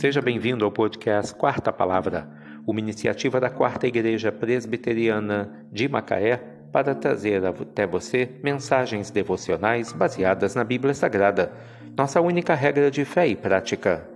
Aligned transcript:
Seja 0.00 0.22
bem-vindo 0.22 0.64
ao 0.64 0.72
podcast 0.72 1.34
Quarta 1.34 1.70
Palavra, 1.70 2.26
uma 2.66 2.80
iniciativa 2.80 3.38
da 3.38 3.50
Quarta 3.50 3.86
Igreja 3.86 4.32
Presbiteriana 4.32 5.66
de 5.70 5.86
Macaé 5.90 6.38
para 6.72 6.94
trazer 6.94 7.44
até 7.44 7.86
você 7.86 8.26
mensagens 8.42 9.10
devocionais 9.10 9.92
baseadas 9.92 10.54
na 10.54 10.64
Bíblia 10.64 10.94
Sagrada, 10.94 11.52
nossa 11.94 12.18
única 12.18 12.54
regra 12.54 12.90
de 12.90 13.04
fé 13.04 13.28
e 13.28 13.36
prática. 13.36 14.08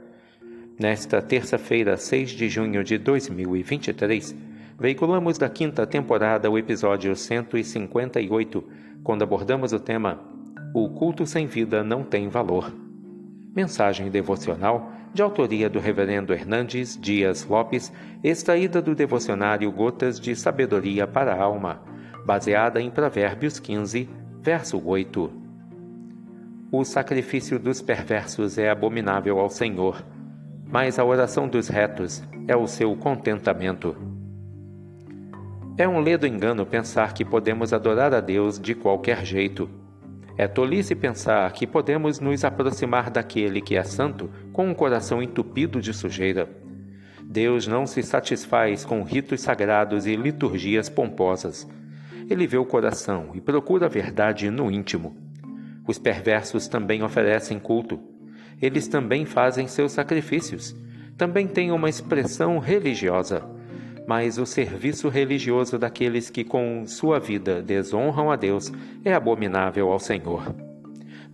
Nesta 0.81 1.21
terça-feira, 1.21 1.99
6 1.99 2.31
de 2.31 2.49
junho 2.49 2.83
de 2.83 2.97
2023, 2.97 4.35
veiculamos 4.81 5.37
da 5.37 5.51
quinta 5.51 5.87
temporada 5.87 6.51
o 6.51 6.57
episódio 6.57 7.15
158, 7.15 8.65
quando 9.03 9.23
abordamos 9.23 9.75
o 9.75 9.79
tema 9.79 10.19
O 10.73 10.89
culto 10.89 11.27
sem 11.27 11.47
vida 11.47 11.85
não 11.85 12.03
tem 12.03 12.31
valor. 12.31 12.73
Mensagem 13.55 14.11
devocional 14.11 14.91
de 15.13 15.23
autoria 15.23 15.71
do 15.71 15.79
Reverendo 15.79 16.33
Hernandes 16.33 16.99
Dias 17.01 17.47
Lopes, 17.47 17.93
extraída 18.21 18.83
do 18.83 18.97
devocionário 18.97 19.71
Gotas 19.71 20.19
de 20.19 20.35
Sabedoria 20.35 21.07
para 21.07 21.33
a 21.33 21.41
Alma, 21.41 21.81
baseada 22.27 22.81
em 22.81 22.91
Provérbios 22.91 23.61
15, 23.61 24.09
verso 24.41 24.83
8. 24.85 25.31
O 26.73 26.85
sacrifício 26.85 27.57
dos 27.61 27.81
perversos 27.81 28.59
é 28.59 28.69
abominável 28.69 29.39
ao 29.39 29.49
Senhor, 29.49 30.05
mas 30.67 30.99
a 30.99 31.05
oração 31.05 31.47
dos 31.47 31.69
retos 31.69 32.25
é 32.49 32.57
o 32.57 32.67
seu 32.67 32.97
contentamento. 32.97 33.97
É 35.79 35.87
um 35.87 36.01
ledo 36.01 36.27
engano 36.27 36.67
pensar 36.67 37.15
que 37.15 37.25
podemos 37.25 37.73
adorar 37.73 38.13
a 38.13 38.21
Deus 38.21 38.59
de 38.59 38.75
qualquer 38.75 39.25
jeito 39.25 39.71
é 40.37 40.49
tolice 40.49 40.95
pensar 40.95 41.53
que 41.53 41.67
podemos 41.67 42.19
nos 42.19 42.45
aproximar 42.45 43.09
daquele 43.09 43.61
que 43.61 43.77
é 43.77 43.85
santo 43.85 44.29
com 44.53 44.69
um 44.69 44.75
coração 44.75 45.23
entupido 45.23 45.81
de 45.81 45.95
sujeira. 45.95 46.49
Deus 47.23 47.67
não 47.67 47.87
se 47.87 48.03
satisfaz 48.03 48.85
com 48.85 49.03
ritos 49.03 49.41
sagrados 49.41 50.07
e 50.07 50.17
liturgias 50.17 50.89
pomposas. 50.89 51.69
Ele 52.29 52.47
vê 52.47 52.57
o 52.57 52.67
coração 52.67 53.31
e 53.35 53.41
procura 53.41 53.87
a 53.87 53.89
verdade 53.89 54.51
no 54.51 54.71
íntimo. 54.71 55.17
Os 55.87 55.99
perversos 55.99 56.67
também 56.67 57.03
oferecem 57.03 57.59
culto. 57.59 58.01
Eles 58.61 58.89
também 58.89 59.25
fazem 59.25 59.69
seus 59.69 59.93
sacrifícios. 59.93 60.75
Também 61.17 61.47
têm 61.47 61.71
uma 61.71 61.89
expressão 61.89 62.59
religiosa 62.59 63.54
mas 64.07 64.39
o 64.39 64.45
serviço 64.45 65.09
religioso 65.09 65.79
daqueles 65.79 66.31
que 66.31 66.45
com 66.45 66.87
sua 66.87 67.19
vida 67.19 67.63
desonram 67.63 68.31
a 68.31 68.37
Deus 68.37 68.73
é 69.05 69.15
abominável 69.15 69.91
ao 69.91 69.99
Senhor. 69.99 70.55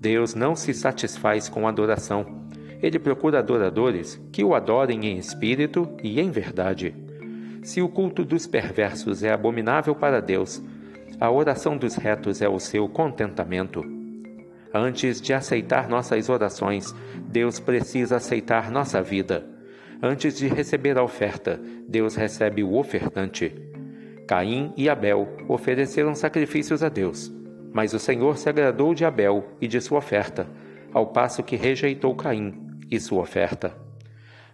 Deus 0.01 0.35
não 0.35 0.57
se 0.57 0.73
satisfaz 0.73 1.49
com 1.49 1.69
adoração. 1.69 2.49
Ele 2.83 2.99
procura 2.99 3.41
adoradores 3.41 4.21
que 4.33 4.43
o 4.43 4.55
adorem 4.55 5.05
em 5.07 5.19
espírito 5.19 5.89
e 6.03 6.21
em 6.21 6.31
verdade. 6.31 6.95
Se 7.63 7.83
o 7.83 7.89
culto 7.89 8.25
dos 8.25 8.47
perversos 8.47 9.23
é 9.23 9.31
abominável 9.31 9.95
para 9.95 10.21
Deus, 10.21 10.63
a 11.21 11.31
oração 11.31 11.77
dos 11.77 11.97
retos 11.97 12.41
é 12.41 12.49
o 12.49 12.59
seu 12.59 12.89
contentamento. 12.89 13.85
Antes 14.73 15.21
de 15.21 15.35
aceitar 15.35 15.89
nossas 15.89 16.29
orações, 16.29 16.95
Deus 17.29 17.61
precisa 17.61 18.17
aceitar 18.17 18.71
nossa 18.71 19.03
vida. 19.03 19.45
Antes 20.03 20.39
de 20.39 20.49
receber 20.49 20.97
a 20.97 21.03
oferta, 21.03 21.61
Deus 21.87 22.15
recebe 22.15 22.65
o 22.65 22.75
ofertante. 22.75 23.55
Caim 24.27 24.73
e 24.77 24.89
Abel 24.89 25.29
ofereceram 25.47 26.15
sacrifícios 26.15 26.83
a 26.83 26.89
Deus, 26.89 27.31
mas 27.73 27.93
o 27.93 27.99
Senhor 27.99 28.39
se 28.39 28.49
agradou 28.49 28.95
de 28.95 29.05
Abel 29.05 29.45
e 29.61 29.69
de 29.69 29.79
sua 29.81 29.99
oferta, 29.99 30.49
ao 30.93 31.09
passo 31.09 31.43
que 31.43 31.55
rejeitou 31.55 32.15
Caim 32.15 32.55
e 32.91 32.99
sua 32.99 33.21
oferta. 33.21 33.77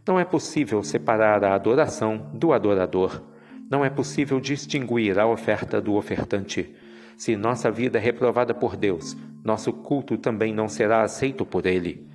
Não 0.06 0.18
é 0.18 0.24
possível 0.24 0.82
separar 0.82 1.44
a 1.44 1.54
adoração 1.54 2.30
do 2.34 2.52
adorador. 2.52 3.22
Não 3.70 3.84
é 3.84 3.90
possível 3.90 4.40
distinguir 4.40 5.18
a 5.18 5.26
oferta 5.26 5.80
do 5.80 5.94
ofertante. 5.94 6.74
Se 7.16 7.36
nossa 7.36 7.70
vida 7.70 7.98
é 7.98 8.00
reprovada 8.00 8.54
por 8.54 8.76
Deus, 8.76 9.16
nosso 9.44 9.72
culto 9.72 10.18
também 10.18 10.52
não 10.52 10.68
será 10.68 11.02
aceito 11.02 11.46
por 11.46 11.66
Ele. 11.66 12.06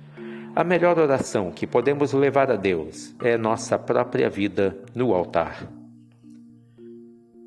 A 0.54 0.62
melhor 0.62 0.98
oração 0.98 1.50
que 1.50 1.66
podemos 1.66 2.12
levar 2.12 2.50
a 2.50 2.56
Deus 2.56 3.14
é 3.22 3.38
nossa 3.38 3.78
própria 3.78 4.28
vida 4.28 4.76
no 4.94 5.14
altar. 5.14 5.66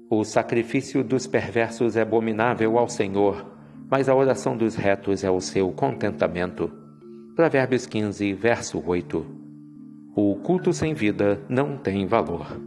O 0.09 0.23
sacrifício 0.23 1.03
dos 1.03 1.27
perversos 1.27 1.95
é 1.95 2.01
abominável 2.01 2.79
ao 2.79 2.89
Senhor, 2.89 3.45
mas 3.91 4.09
a 4.09 4.15
oração 4.15 4.57
dos 4.57 4.75
retos 4.75 5.23
é 5.23 5.29
o 5.29 5.39
seu 5.39 5.71
contentamento. 5.71 6.71
Provérbios 7.35 7.85
15, 7.85 8.33
verso 8.33 8.81
8. 8.83 9.23
O 10.15 10.37
culto 10.37 10.73
sem 10.73 10.95
vida 10.95 11.39
não 11.47 11.77
tem 11.77 12.07
valor. 12.07 12.59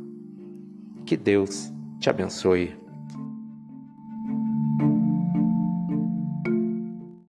Que 1.04 1.16
Deus 1.16 1.72
te 1.98 2.09
abençoe. 2.09 2.77